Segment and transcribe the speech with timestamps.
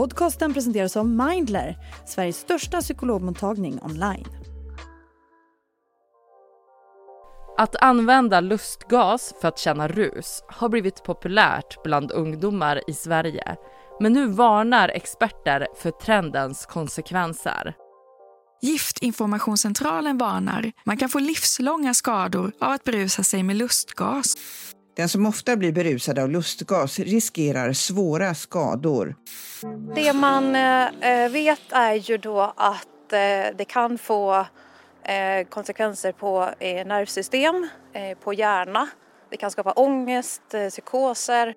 [0.00, 4.26] Podcasten presenteras av Mindler, Sveriges största psykologmottagning online.
[7.58, 13.56] Att använda lustgas för att känna rus har blivit populärt bland ungdomar i Sverige.
[14.00, 17.74] Men nu varnar experter för trendens konsekvenser.
[18.62, 20.72] Giftinformationscentralen varnar.
[20.84, 24.34] Man kan få livslånga skador av att berusa sig med lustgas.
[24.96, 29.14] Den som ofta blir berusad av lustgas riskerar svåra skador.
[29.94, 34.46] Det man eh, vet är ju då att eh, det kan få
[35.02, 36.48] eh, konsekvenser på
[36.86, 37.68] nervsystem,
[38.24, 38.88] på hjärna.
[39.30, 41.54] Det kan skapa ångest, psykoser.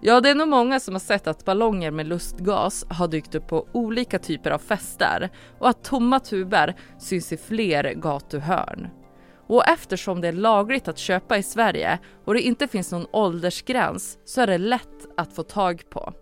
[0.00, 3.48] Ja, det är nog många som har sett att ballonger med lustgas har dykt upp
[3.48, 8.88] på olika typer av fester och att tomma tuber syns i fler gatuhörn.
[9.48, 14.18] Och eftersom det är lagligt att köpa i Sverige och det inte finns någon åldersgräns
[14.24, 16.12] så är det lätt att få tag på.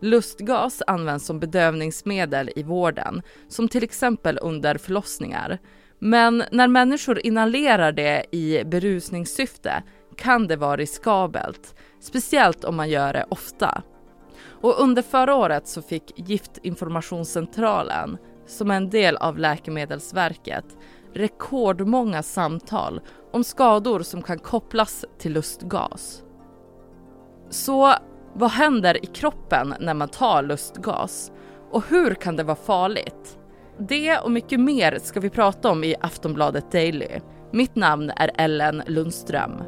[0.00, 5.58] Lustgas används som bedövningsmedel i vården, som till exempel under förlossningar.
[5.98, 9.82] Men när människor inhalerar det i berusningssyfte
[10.16, 13.82] kan det vara riskabelt, speciellt om man gör det ofta.
[14.60, 20.64] Och under förra året så fick Giftinformationscentralen, som är en del av Läkemedelsverket,
[21.14, 23.00] rekordmånga samtal
[23.32, 26.22] om skador som kan kopplas till lustgas.
[27.50, 27.92] Så
[28.34, 31.32] vad händer i kroppen när man tar lustgas?
[31.70, 33.38] Och hur kan det vara farligt?
[33.78, 37.20] Det och mycket mer ska vi prata om i Aftonbladet Daily.
[37.52, 39.62] Mitt namn är Ellen Lundström.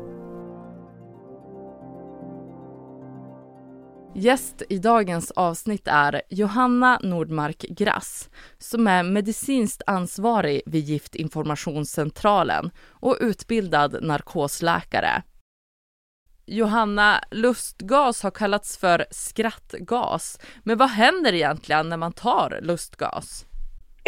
[4.18, 13.16] Gäst i dagens avsnitt är Johanna Nordmark Grass som är medicinskt ansvarig vid Giftinformationscentralen och
[13.20, 15.22] utbildad narkosläkare.
[16.46, 20.38] Johanna, lustgas har kallats för skrattgas.
[20.62, 23.47] Men vad händer egentligen när man tar lustgas?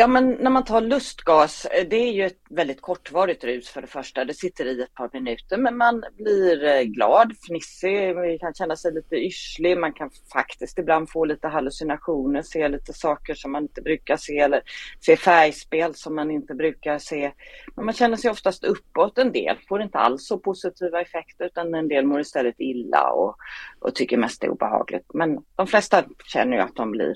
[0.00, 3.80] Ja, men när man tar lustgas, eh, det är ju ett väldigt kortvarigt rus för
[3.80, 4.24] det första.
[4.24, 8.76] Det sitter i ett par minuter, men man blir eh, glad, fnissig, man kan känna
[8.76, 13.62] sig lite yrslig, man kan faktiskt ibland få lite hallucinationer, se lite saker som man
[13.62, 14.62] inte brukar se eller
[15.00, 17.32] se färgspel som man inte brukar se.
[17.76, 19.18] Men man känner sig oftast uppåt.
[19.18, 23.36] En del får inte alls så positiva effekter, utan en del mår istället illa och,
[23.78, 25.06] och tycker mest det är obehagligt.
[25.14, 27.14] Men de flesta känner ju att de blir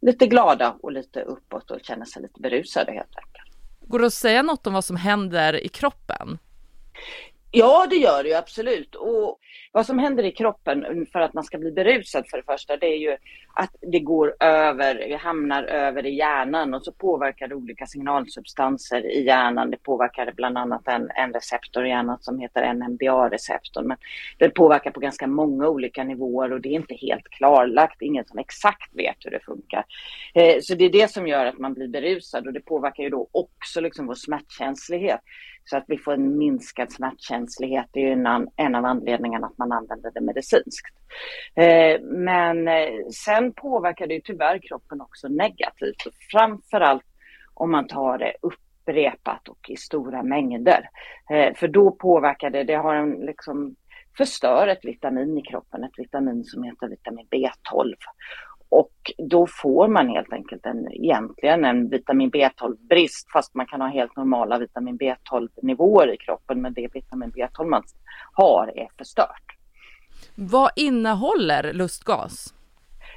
[0.00, 3.58] lite glada och lite uppåt och känner sig lite berusade helt enkelt.
[3.80, 6.38] Går det att säga något om vad som händer i kroppen?
[7.50, 8.94] Ja, det gör det ju absolut.
[8.94, 9.38] Och
[9.72, 12.86] vad som händer i kroppen för att man ska bli berusad för det första, det
[12.86, 13.16] är ju
[13.54, 19.24] att det går över, hamnar över i hjärnan och så påverkar det olika signalsubstanser i
[19.24, 19.70] hjärnan.
[19.70, 23.86] Det påverkar bland annat en, en receptor i hjärnan som heter NMBA-receptorn.
[23.86, 23.96] Men
[24.38, 28.02] det påverkar på ganska många olika nivåer och det är inte helt klarlagt.
[28.02, 29.84] Ingen som exakt vet hur det funkar.
[30.34, 33.10] Eh, så det är det som gör att man blir berusad och det påverkar ju
[33.10, 35.20] då också liksom vår smärtkänslighet.
[35.64, 39.68] Så att vi får en minskad smärtkänslighet det är ju en, en av anledningarna att
[39.68, 40.96] man använder det medicinskt.
[41.54, 46.06] Eh, men eh, sen påverkar det ju tyvärr kroppen också negativt.
[46.06, 47.04] Och framförallt
[47.54, 50.88] om man tar det upprepat och i stora mängder.
[51.30, 53.76] Eh, för då påverkar det, det har en liksom
[54.16, 57.94] förstör ett vitamin i kroppen, ett vitamin som heter vitamin B12.
[58.68, 63.88] Och då får man helt enkelt en, egentligen en vitamin B12-brist fast man kan ha
[63.88, 67.82] helt normala vitamin B12-nivåer i kroppen men det vitamin B12 man
[68.32, 69.56] har är förstört.
[70.34, 72.54] Vad innehåller lustgas?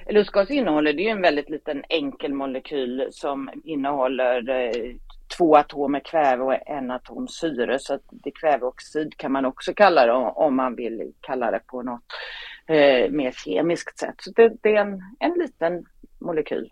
[0.09, 4.95] Lustgas innehåller, det är en väldigt liten enkel molekyl som innehåller eh,
[5.38, 7.79] två atomer kväve och en atom syre.
[7.79, 11.81] Så att det kväveoxid kan man också kalla det om man vill kalla det på
[11.81, 12.03] något
[12.67, 14.16] eh, mer kemiskt sätt.
[14.17, 15.85] Så det, det är en, en liten
[16.19, 16.69] molekyl.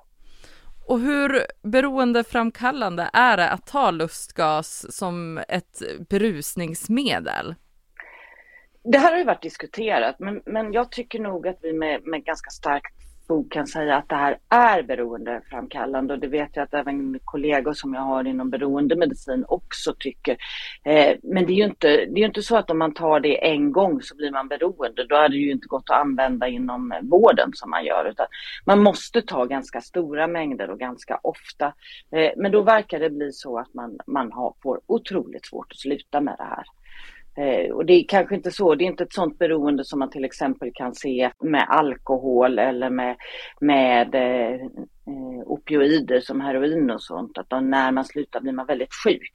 [0.88, 7.56] Och hur beroendeframkallande är det att ta lustgas som ett berusningsmedel?
[8.84, 12.24] Det här har ju varit diskuterat, men, men jag tycker nog att vi med, med
[12.24, 12.94] ganska starkt
[13.30, 17.74] fog kan säga att det här är beroendeframkallande och det vet jag att även kollegor
[17.74, 20.38] som jag har inom beroendemedicin också tycker.
[20.84, 23.48] Eh, men det är, ju inte, det är inte så att om man tar det
[23.48, 25.06] en gång så blir man beroende.
[25.06, 28.10] Då hade det ju inte gått att använda inom vården som man gör.
[28.10, 28.28] Utan
[28.66, 31.74] man måste ta ganska stora mängder och ganska ofta.
[32.12, 35.80] Eh, men då verkar det bli så att man, man har, får otroligt svårt att
[35.80, 36.66] sluta med det här.
[37.38, 40.10] Eh, och det är kanske inte så, det är inte ett sånt beroende som man
[40.10, 43.16] till exempel kan se med alkohol eller med,
[43.60, 47.38] med eh, eh opioider som heroin och sånt.
[47.38, 49.32] Att då när man slutar blir man väldigt sjuk.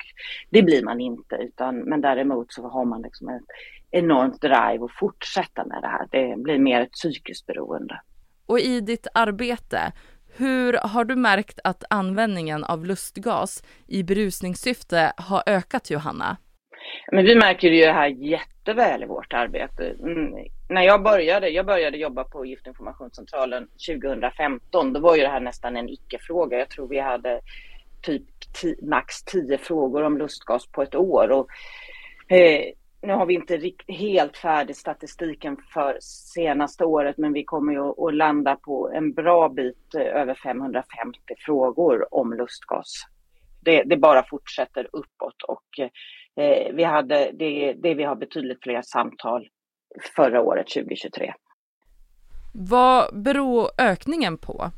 [0.51, 3.43] Det blir man inte, utan, men däremot så har man liksom ett
[3.91, 6.09] enormt drive att fortsätta med det här.
[6.11, 8.01] Det blir mer ett psykiskt beroende.
[8.47, 9.93] Och i ditt arbete,
[10.37, 16.37] hur har du märkt att användningen av lustgas i berusningssyfte har ökat Johanna?
[17.13, 19.95] Men vi märker ju det här jätteväl i vårt arbete.
[20.01, 20.35] Mm.
[20.69, 25.77] När jag började, jag började jobba på Giftinformationscentralen 2015, då var ju det här nästan
[25.77, 26.59] en icke-fråga.
[26.59, 27.41] Jag tror vi hade
[28.03, 28.23] typ
[28.83, 31.31] max tio frågor om lustgas på ett år.
[31.31, 31.49] Och,
[32.37, 32.65] eh,
[33.03, 38.15] nu har vi inte helt färdig statistiken för senaste året, men vi kommer ju att
[38.15, 43.07] landa på en bra bit eh, över 550 frågor om lustgas.
[43.61, 45.89] Det, det bara fortsätter uppåt och eh,
[46.37, 49.49] eh, vi hade det, det vi har betydligt fler samtal
[50.17, 51.35] förra året 2023.
[52.55, 54.71] Vad beror ökningen på?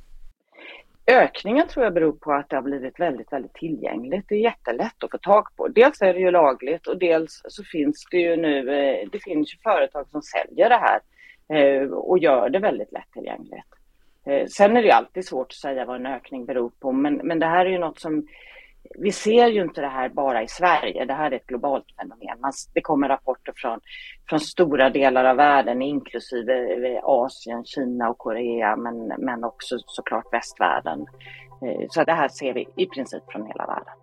[1.06, 4.24] Ökningen tror jag beror på att det har blivit väldigt, väldigt tillgängligt.
[4.28, 5.68] Det är jättelätt att få tag på.
[5.68, 9.54] Dels är det ju lagligt och dels så finns det ju nu, eh, det finns
[9.54, 11.00] ju företag som säljer det här
[11.48, 13.68] eh, och gör det väldigt lättillgängligt.
[14.24, 17.38] Eh, sen är det alltid svårt att säga vad en ökning beror på, men, men
[17.38, 18.26] det här är ju något som
[18.98, 22.40] vi ser ju inte det här bara i Sverige, det här är ett globalt fenomen.
[22.40, 23.80] Man, det kommer rapporter från,
[24.28, 30.32] från stora delar av världen, inklusive eh, Asien, Kina och Korea, men, men också såklart
[30.32, 31.00] västvärlden.
[31.62, 33.94] Eh, så det här ser vi i princip från hela världen.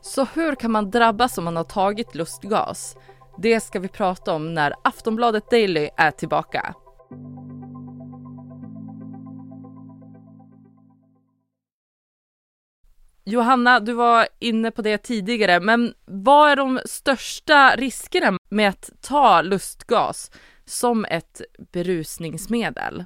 [0.00, 2.96] Så hur kan man drabbas om man har tagit lustgas?
[3.38, 6.74] Det ska vi prata om när Aftonbladet Daily är tillbaka.
[13.24, 18.90] Johanna, du var inne på det tidigare, men vad är de största riskerna med att
[19.00, 20.30] ta lustgas
[20.64, 21.40] som ett
[21.72, 23.04] berusningsmedel?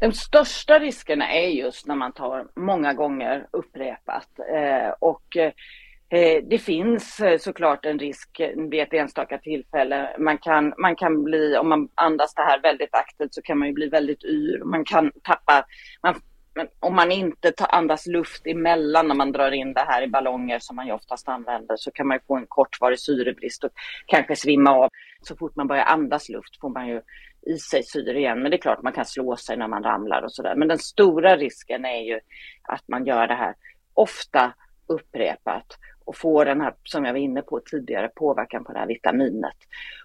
[0.00, 6.58] De största riskerna är just när man tar många gånger upprepat eh, och eh, det
[6.58, 10.16] finns eh, såklart en risk vid ett enstaka tillfälle.
[10.18, 13.68] Man kan, man kan bli, om man andas det här väldigt aktivt så kan man
[13.68, 14.64] ju bli väldigt yr.
[14.64, 15.64] Man kan tappa,
[16.02, 16.14] man
[16.54, 20.08] men om man inte tar, andas luft emellan när man drar in det här i
[20.08, 23.70] ballonger som man ju oftast använder så kan man få en kortvarig syrebrist och
[24.06, 24.88] kanske svimma av.
[25.22, 27.00] Så fort man börjar andas luft får man ju
[27.42, 28.42] i sig syre igen.
[28.42, 30.54] Men det är klart man kan slå sig när man ramlar och sådär.
[30.54, 32.20] Men den stora risken är ju
[32.62, 33.54] att man gör det här
[33.94, 34.52] ofta
[34.86, 38.86] upprepat och får den här, som jag var inne på tidigare, påverkan på det här
[38.86, 39.56] vitaminet.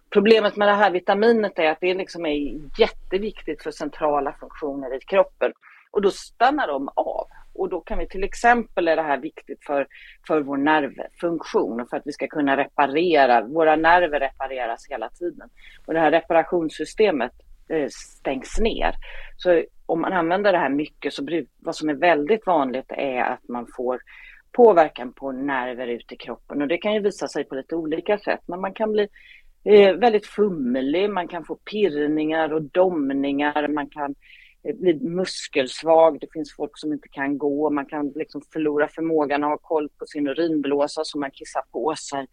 [0.10, 5.00] Problemet med det här vitaminet är att det liksom är jätteviktigt för centrala funktioner i
[5.00, 5.54] kroppen.
[5.98, 7.28] Och då stannar de av.
[7.54, 9.88] Och då kan vi till exempel, är det här viktigt för,
[10.28, 15.50] för vår nervfunktion och för att vi ska kunna reparera, våra nerver repareras hela tiden.
[15.86, 17.32] Och det här reparationssystemet
[17.70, 18.96] eh, stängs ner.
[19.38, 21.28] Så om man använder det här mycket så
[21.60, 24.00] vad som är väldigt vanligt är att man får
[24.52, 28.18] påverkan på nerver ute i kroppen och det kan ju visa sig på lite olika
[28.18, 28.42] sätt.
[28.46, 29.08] Men man kan bli
[29.64, 34.16] eh, väldigt fumlig, man kan få pirrningar och domningar, man kan
[34.74, 39.50] blir muskelsvag, det finns folk som inte kan gå, man kan liksom förlora förmågan att
[39.50, 42.28] ha koll på sin urinblåsa som man kissar på sig.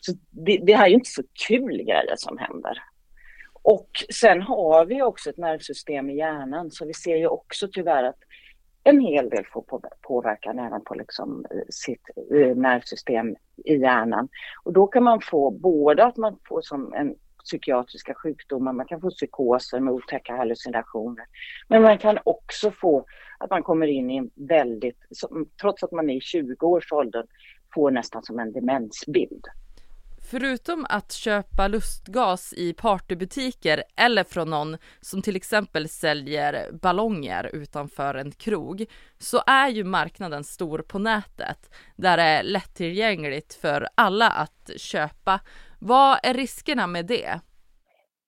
[0.00, 2.78] Så det, det här är ju inte så kul grejer som händer.
[3.62, 8.04] Och sen har vi också ett nervsystem i hjärnan så vi ser ju också tyvärr
[8.04, 8.18] att
[8.84, 9.64] en hel del får
[10.02, 12.02] påverkan även på liksom eh, sitt
[12.34, 14.28] eh, nervsystem i hjärnan.
[14.64, 17.14] Och då kan man få både att man får som en
[17.44, 21.24] psykiatriska sjukdomar, man kan få psykoser med otäcka hallucinationer.
[21.68, 23.04] Men man kan också få
[23.38, 24.98] att man kommer in i en väldigt,
[25.60, 27.26] trots att man är i 20-årsåldern,
[27.74, 29.46] får nästan som en demensbild.
[30.30, 38.14] Förutom att köpa lustgas i partybutiker eller från någon som till exempel säljer ballonger utanför
[38.14, 38.86] en krog
[39.18, 45.40] så är ju marknaden stor på nätet där det är lättillgängligt för alla att köpa
[45.82, 47.40] vad är riskerna med det?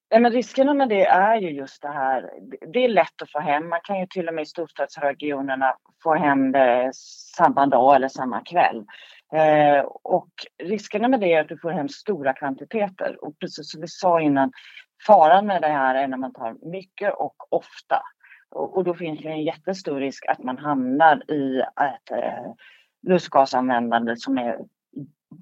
[0.08, 2.30] Ja, men riskerna med det är ju just det här,
[2.72, 3.68] det är lätt att få hem.
[3.68, 6.90] Man kan ju till och med i storstadsregionerna få hem det
[7.36, 8.84] samma dag eller samma kväll.
[9.32, 10.30] Eh, och
[10.62, 13.24] riskerna med det är att du får hem stora kvantiteter.
[13.24, 14.52] Och precis som vi sa innan,
[15.06, 18.02] faran med det här är när man tar mycket och ofta.
[18.50, 22.52] Och, och då finns det en jättestor risk att man hamnar i ett eh,
[23.06, 24.58] lustgasanvändande som är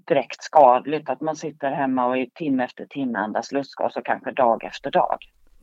[0.09, 1.09] direkt skadligt.
[1.09, 4.91] Att man sitter hemma och i timme efter timme andas lustgas och kanske dag efter
[4.91, 5.19] dag.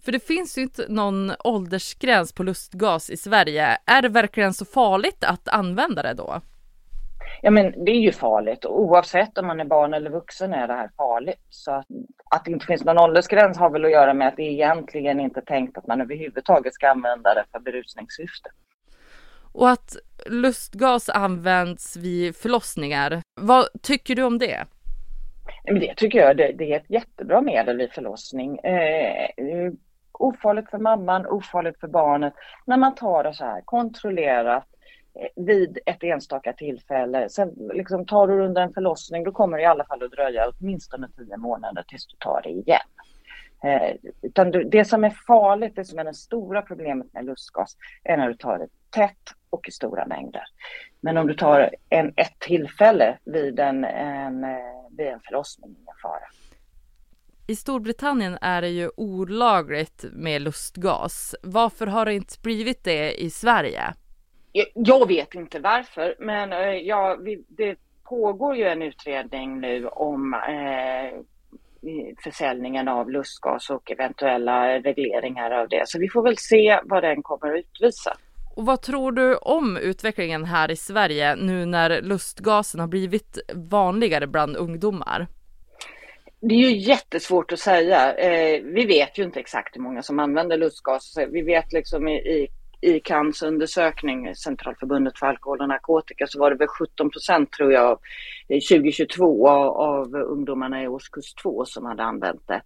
[0.05, 3.77] För det finns ju inte någon åldersgräns på lustgas i Sverige.
[3.85, 6.41] Är det verkligen så farligt att använda det då?
[7.41, 10.73] Ja men det är ju farligt oavsett om man är barn eller vuxen är det
[10.73, 11.45] här farligt.
[11.49, 11.85] Så att,
[12.31, 15.39] att det inte finns någon åldersgräns har väl att göra med att det egentligen inte
[15.39, 18.49] är tänkt att man överhuvudtaget ska använda det för berusningssyfte.
[19.51, 23.21] Och att lustgas används vid förlossningar.
[23.41, 24.65] Vad tycker du om det?
[25.63, 28.57] Det tycker jag det, det är ett jättebra medel vid förlossning.
[28.57, 29.29] Eh,
[30.11, 32.33] ofarligt för mamman, ofarligt för barnet.
[32.65, 34.67] När man tar det så här kontrollerat
[35.19, 37.29] eh, vid ett enstaka tillfälle.
[37.29, 40.51] Sen liksom tar du under en förlossning, då kommer det i alla fall att dröja
[40.59, 42.87] åtminstone tio månader tills du tar det igen.
[43.63, 48.17] Eh, utan det som är farligt, det som är det stora problemet med lustgas, är
[48.17, 50.43] när du tar det tätt och i stora mängder.
[51.01, 54.49] Men om du tar en, ett tillfälle vid en, en, eh,
[54.97, 56.27] vid en förlossning, ingen fara.
[57.47, 61.35] I Storbritannien är det ju olagligt med lustgas.
[61.43, 63.93] Varför har det inte blivit det i Sverige?
[64.73, 70.33] Jag vet inte varför, men eh, ja, vi, det pågår ju en utredning nu om
[70.33, 71.19] eh,
[72.23, 75.83] försäljningen av lustgas och eventuella regleringar av det.
[75.85, 78.17] Så vi får väl se vad den kommer att utvisa.
[78.59, 84.27] Och vad tror du om utvecklingen här i Sverige nu när lustgasen har blivit vanligare
[84.27, 85.27] bland ungdomar?
[86.41, 88.13] Det är ju jättesvårt att säga.
[88.13, 91.17] Eh, vi vet ju inte exakt hur många som använder lustgas.
[91.31, 92.47] Vi vet liksom i, i
[92.81, 97.71] i CANs undersökning, Centralförbundet för alkohol och narkotika, så var det väl 17 procent tror
[97.71, 97.99] jag
[98.69, 102.61] 2022 eh, av, av ungdomarna i årskurs 2 som hade använt det.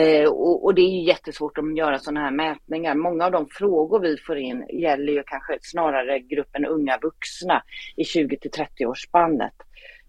[0.00, 2.94] Eh, och, och, det är jättesvårt att göra sådana här mätningar.
[2.94, 7.62] Många av de frågor vi får in gäller ju kanske snarare gruppen unga vuxna
[7.96, 9.54] i 20 till 30 årsspannet.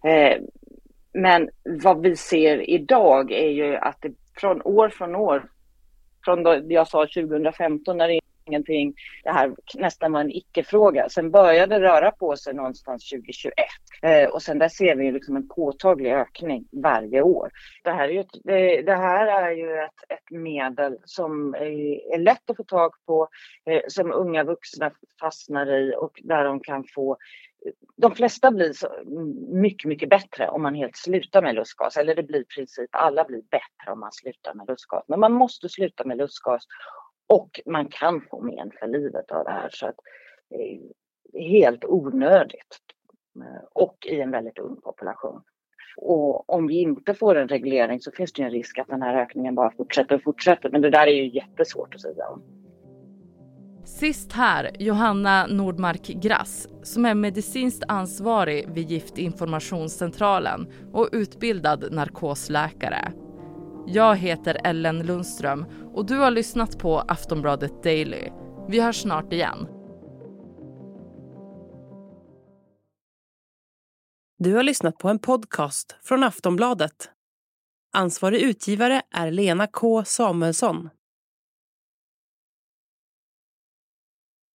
[0.05, 0.41] Eh,
[1.13, 1.49] men
[1.83, 5.49] vad vi ser idag är ju att det från år från år,
[6.25, 11.09] från då jag sa 2015 när det ingenting, det här nästan var en icke-fråga.
[11.09, 13.53] Sen började det röra på sig någonstans 2021
[14.01, 17.51] eh, och sen där ser vi liksom en påtaglig ökning varje år.
[17.83, 22.13] Det här är ju ett, det, det här är ju ett, ett medel som är,
[22.13, 23.27] är, lätt att få tag på,
[23.69, 27.17] eh, som unga vuxna fastnar i och där de kan få
[27.97, 28.87] de flesta blir så
[29.51, 31.97] mycket, mycket bättre om man helt slutar med lustgas.
[31.97, 35.03] Eller det blir i princip alla blir bättre om man slutar med lustgas.
[35.07, 36.63] Men man måste sluta med lustgas
[37.27, 39.69] och man kan få men för livet av det här.
[39.71, 39.95] Så att
[40.49, 40.79] eh,
[41.33, 42.79] det är helt onödigt.
[43.35, 45.41] Eh, och i en väldigt ung population.
[45.97, 49.15] Och om vi inte får en reglering så finns det en risk att den här
[49.15, 50.69] ökningen bara fortsätter och fortsätter.
[50.69, 52.43] Men det där är ju jättesvårt att säga om.
[53.85, 63.11] Sist här Johanna Nordmark Grass som är medicinskt ansvarig vid Giftinformationscentralen och utbildad narkosläkare.
[63.87, 68.29] Jag heter Ellen Lundström och du har lyssnat på Aftonbladet Daily.
[68.69, 69.67] Vi hörs snart igen.
[74.37, 77.09] Du har lyssnat på en podcast från Aftonbladet.
[77.93, 80.89] Ansvarig utgivare är Lena K Samuelsson.